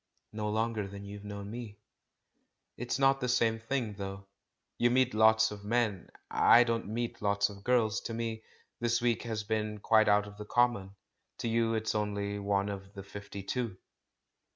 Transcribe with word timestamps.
"No 0.33 0.49
longer 0.49 0.87
than 0.87 1.05
you've 1.05 1.23
known 1.23 1.51
me." 1.51 1.77
"It's 2.75 2.97
not 2.97 3.21
the 3.21 3.29
same 3.29 3.59
thing, 3.59 3.93
though. 3.93 4.25
You 4.79 4.89
meet 4.89 5.13
lots 5.13 5.51
of 5.51 5.63
men; 5.63 6.09
I 6.31 6.63
don't 6.63 6.87
meet 6.87 7.21
lots 7.21 7.49
of 7.49 7.63
girls. 7.63 8.01
To 8.05 8.13
me 8.15 8.41
this 8.79 8.99
week 8.99 9.21
has 9.21 9.43
been 9.43 9.77
quite 9.79 10.09
out 10.09 10.25
of 10.25 10.37
the 10.37 10.45
common; 10.45 10.95
to 11.37 11.47
you 11.47 11.75
it's 11.75 11.93
only 11.93 12.39
one 12.39 12.67
of 12.69 12.95
the 12.95 13.03
fifty 13.03 13.43
two." 13.43 13.77